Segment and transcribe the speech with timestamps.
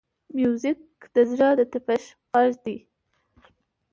[0.37, 0.81] موزیک
[1.13, 2.77] د زړه د طپش غږ دی.